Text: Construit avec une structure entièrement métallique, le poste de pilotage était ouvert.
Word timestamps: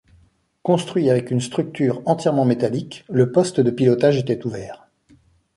Construit 0.63 1.11
avec 1.11 1.29
une 1.29 1.41
structure 1.41 2.01
entièrement 2.07 2.43
métallique, 2.43 3.05
le 3.07 3.31
poste 3.31 3.59
de 3.59 3.69
pilotage 3.69 4.17
était 4.17 4.43
ouvert. 4.47 4.87